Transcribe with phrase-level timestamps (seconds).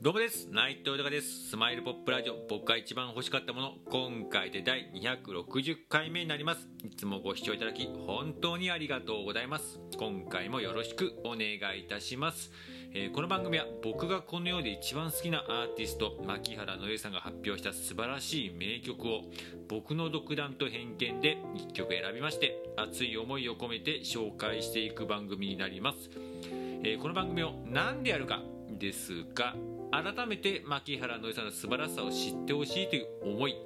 [0.00, 0.46] どうもです。
[0.52, 1.50] 内藤隆です。
[1.50, 2.36] スマイルポップラジオ。
[2.48, 3.72] 僕が一番欲しかったもの。
[3.90, 6.68] 今回で第260回目になります。
[6.84, 9.80] いつもご視聴いただき本当にありがとうございます。
[9.98, 12.52] 今回もよろしくお願いいたします。
[12.94, 19.22] えー、この番組は僕がこの世で一番好きなアーティスト牧原のりさんが発表した素晴らしい名曲を
[19.68, 26.08] 僕の独断と偏見で1曲選びまして熱い思いを込めて紹介していく番組になります、
[26.84, 28.40] えー、この番組を何でやるか
[28.78, 29.54] ですが
[29.90, 33.56] 改めて牧原のりさんの素晴らしさを知ってほしいという思い。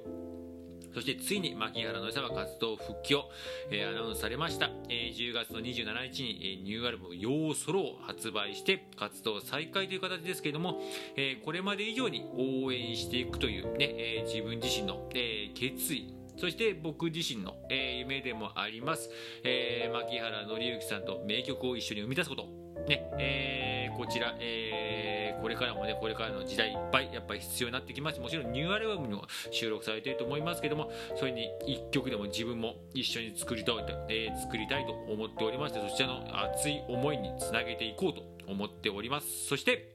[0.93, 3.29] そしてついに牧原のりさんは活動復帰を、
[3.71, 10.79] えー、アナウンスされました、えー、10月の27日に、えー、ニューアルバム「ようソロ」を発売して活動再開という形ですけれども、
[11.15, 19.09] えー、これまで以上に応援していくというね、えー、自分自身の、えー、決意そして僕自身の、えー、夢でもあります、
[19.43, 22.43] えー、牧原紀之さんと名曲を一緒に生み出すこと、
[22.87, 25.12] ねえー、こちら、えー
[25.43, 28.21] これからもねこれからの時代いっぱいやっぱり必要になってきます。
[28.21, 39.27] もちろんニューアルバムにも収録されていると思いますけどもそれに1曲でも自分も一緒に作りたいと、えー、作りたいと思っておりましてそちらの熱い思いにつなげていこうと思っております。
[39.49, 39.92] そして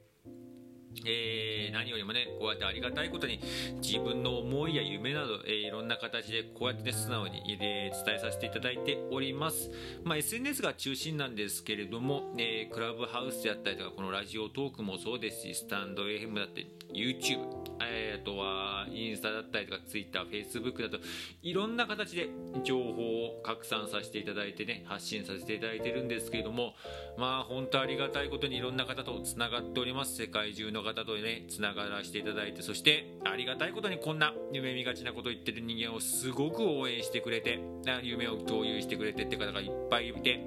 [1.06, 3.41] えー、何よりもね、こうやってありがたいことに
[3.80, 9.70] 自分の思いや夢など、えー、いろんな形でこうやってね、素直に、えー、伝えさせていただいております。
[10.04, 20.98] まあ、SNS が中心なんですけれども、えクラブハウスであったりとか、このラジオトークもそうですし、スタンド FM だって、YouTube、え、あとはインスタだったりとか Twitter、Facebook だと
[21.42, 22.28] いろんな形で
[22.64, 26.74] 情報を拡散させていただいてね発信させていただいてるんですけれども
[27.16, 30.16] まあ本当ありがたいことにいろんな方とつながっております。
[30.16, 37.60] 世界中の方とねつながらせていただいてそしてありがたいことにこんな夢見がちなこと言ってる人間をすごく応援してくれて
[38.03, 40.41] 夢を共有してくれてって方がいっぱいいて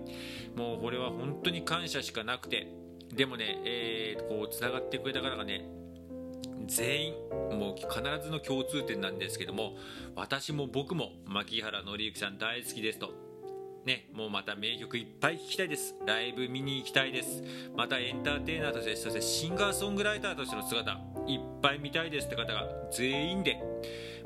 [0.55, 2.67] もうこれは本当に感謝しかなくて
[3.13, 5.65] でもね、えー、こうつながってくれた方がね
[6.75, 7.13] 全員
[7.59, 9.75] もう必ずの共通点なんですけども
[10.15, 13.11] 私も僕も牧原紀之さん大好きですと
[13.85, 15.95] ね、もうまた名曲いっぱい聴きたいです。
[16.05, 17.43] ライブ見に行きたいです。
[17.75, 20.91] またエンターテイナーとして、そしてシンガーソングライターとしての姿、
[21.25, 23.55] いっぱい見たいですって方が全員で、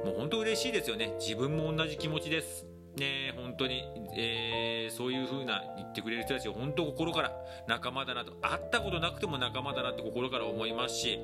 [0.04, 1.16] もう本当嬉しいですよね。
[1.22, 2.75] 自分も同じ気持ちです。
[2.98, 3.84] ね本当に、
[4.16, 7.32] えー、そういう風な言ってくれる人たちを本当心から
[7.68, 8.34] 仲間だなと。
[8.42, 11.20] 会ったことなくても仲間だなって心から思いますし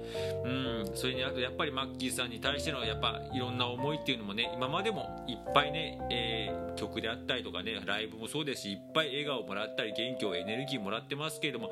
[0.46, 11.72] うんそれにあとやっぱりマッキーさんに対してのやっぱいろんな思いっていうのもね今までもいっぱいね、えー、曲であったりとかねライブもそうですしいっぱい笑顔もらったり元気をエネルギーもらってますけれども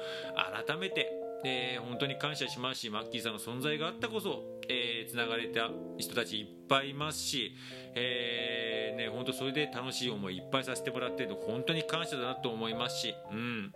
[0.66, 7.55] 改めてえー、本当に感謝しますしマッキーさんの存在があったこそえー、がれた人たちいっぱいいますし、
[7.95, 13.72] えー、ね、本当それで楽しい思いいっぱいさせてもらってるの本当に感謝だなと思いますし、うん、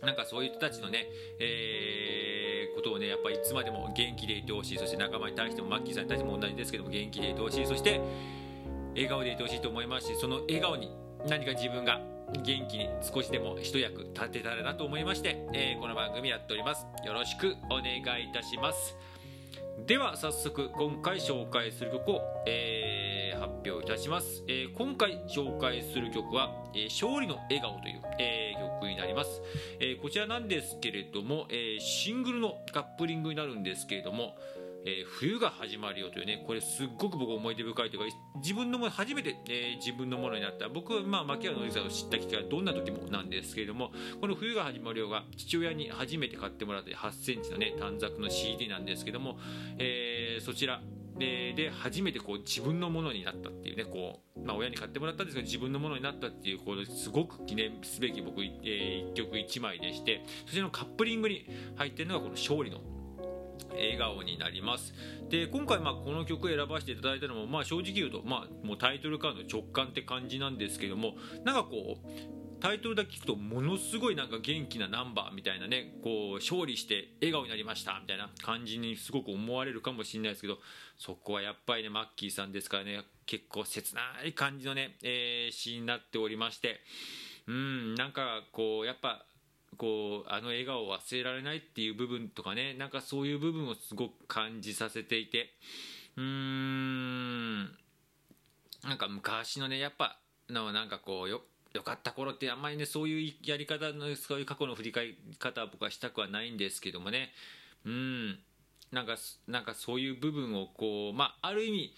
[0.00, 1.06] なんかそういう人たちのね、
[1.38, 8.00] えー、ことをね、やっぱりいつまでも元気でいてほしい、そして仲間に対しても、マッキーさんに対しても同じですけども、元気でいてほしい、そして
[8.94, 10.90] 笑顔でいてほしいと思いますし、その笑顔に
[11.28, 12.00] 何か自分が
[12.40, 16.86] 元気に少しでも一役立てたらなと思いまして、えー、この番組やっております。
[17.04, 18.96] よろしくお願いいたします。
[19.86, 29.42] では早速今回紹介する曲を、えー、発表いたします、えー、今回紹介する曲は「えー、勝利の笑顔」という、え曲になります、
[29.80, 34.36] えこちらなんですけれども、えシングルのカップリングになるんですけれども
[34.84, 49.38] えー、冬が始まるよというねこれすっごく僕思い出深いというか自分のもの初めて、えー、自分のものになった僕はまあ牧原のりさんを知った機会はどんな時もなんですけれどもこの冬が始まるよが父親に初めて買ってもらって8センチのね短冊の CD なんですけども、
[49.78, 50.80] えー、そちら
[51.18, 62.78] でで初めてこう自分のものになったっていうねこう、まあ、親に買ってもらったんですけど自分のものになったっていうこうすごく記念すべき僕、えー、1曲1枚でしてそちらのカップリングに入ってるのがこの勝利の
[63.70, 64.94] 笑顔になります。
[65.28, 71.14] で今回まあこの曲選ばせていただいたのもまあ正直言うとまあもうタイトルからの直感って感じなんですけども
[71.44, 80.58] なんかこうタイトルだけ聞くとものすごいなんか元気なナンバーみたいなねこう勝利して笑顔になりましたみたいな感じにすごく思われるかもしれないですけど
[80.96, 86.80] そこはやっぱりねマッキーさんですからね結構切ない感じのね、えー、シーンになっておりまして
[87.48, 89.26] うんなんかこうやっぱ
[89.76, 95.54] こうあの笑顔を忘れられないっていう部分とかねなんかそういう部分をすごく感じさせていて。
[96.16, 97.64] うーん。
[98.84, 100.18] なんか昔のねやっぱ
[100.50, 101.42] のなんかこうよ
[101.72, 107.30] よかった頃ってあんまりねそういうやり方のそういう過去の振り返り方は僕はしたくはないんですけどもね。
[107.86, 108.38] うん。
[108.90, 109.16] なんか
[109.46, 111.94] なんかそういう部分をこうまあある意味、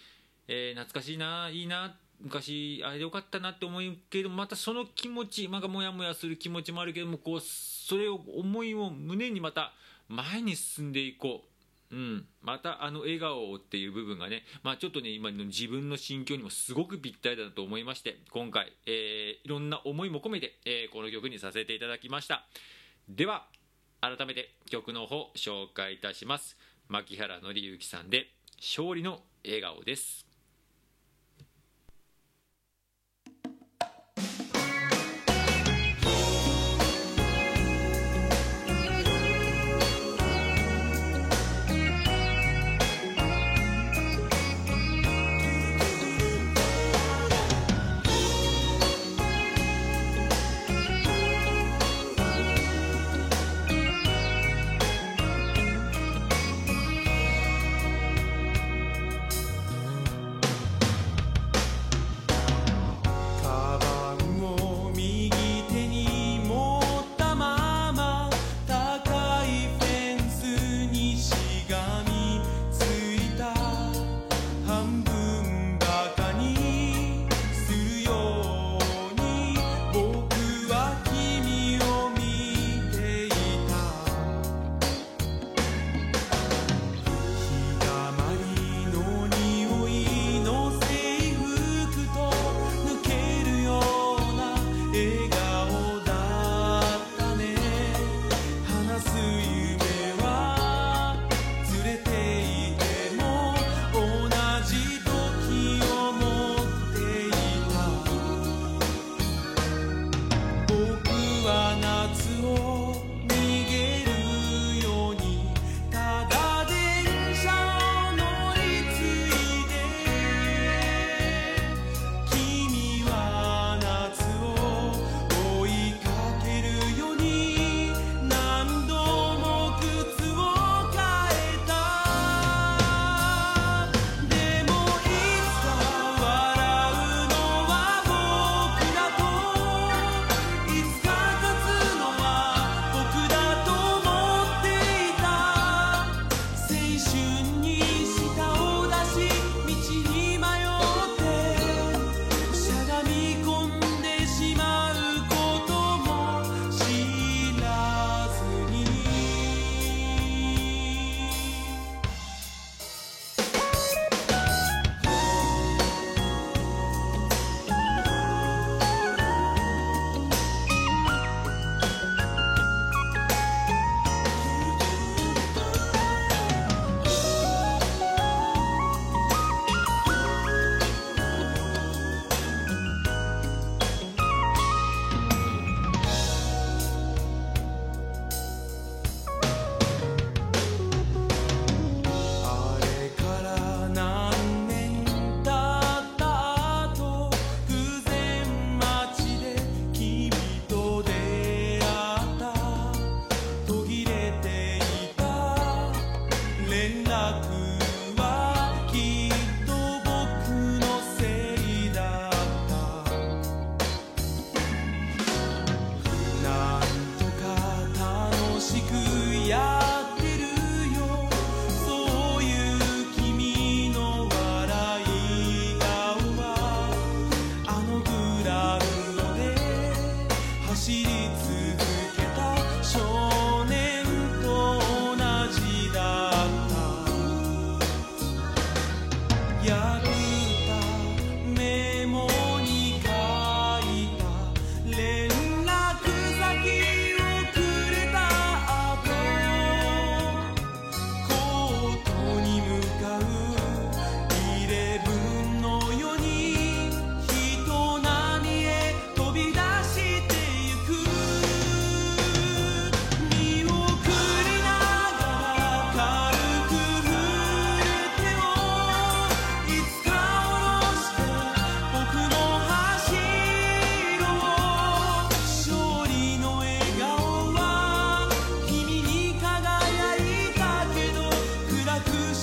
[0.47, 9.73] えー、懐かしいないいなって昔あれでよかったなって思うけどまたその気持ちまあモヤモヤする気持ちもあるけどもこうそれを思いを胸にまた
[10.07, 11.55] 前に進んでいこう。
[11.91, 22.45] うん、またあの笑顔っていう部分がね、まあ、ちょっとね今の自分の心境にもすごくぴったりだと思いまして今回、えーいろんな思いも込めて、えーこの曲にさせていただきました。
[23.07, 23.45] では
[24.01, 26.57] 改めて曲の方紹介いたします。
[26.89, 30.24] 牧原紀之さんで「勝利の笑顔」です。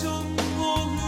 [0.03, 0.11] 中
[0.59, 1.02] 国。